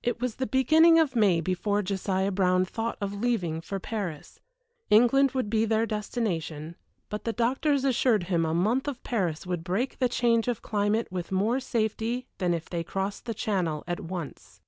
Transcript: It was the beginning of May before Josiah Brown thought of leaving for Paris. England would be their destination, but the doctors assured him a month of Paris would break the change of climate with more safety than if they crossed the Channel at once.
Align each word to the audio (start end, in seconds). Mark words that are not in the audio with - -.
It 0.00 0.20
was 0.20 0.36
the 0.36 0.46
beginning 0.46 1.00
of 1.00 1.16
May 1.16 1.40
before 1.40 1.82
Josiah 1.82 2.30
Brown 2.30 2.64
thought 2.64 2.96
of 3.00 3.14
leaving 3.14 3.60
for 3.60 3.80
Paris. 3.80 4.38
England 4.90 5.32
would 5.32 5.50
be 5.50 5.64
their 5.64 5.86
destination, 5.86 6.76
but 7.08 7.24
the 7.24 7.32
doctors 7.32 7.82
assured 7.82 8.22
him 8.30 8.46
a 8.46 8.54
month 8.54 8.86
of 8.86 9.02
Paris 9.02 9.44
would 9.44 9.64
break 9.64 9.98
the 9.98 10.08
change 10.08 10.46
of 10.46 10.62
climate 10.62 11.08
with 11.10 11.32
more 11.32 11.58
safety 11.58 12.28
than 12.38 12.54
if 12.54 12.70
they 12.70 12.84
crossed 12.84 13.24
the 13.24 13.34
Channel 13.34 13.82
at 13.88 13.98
once. 13.98 14.60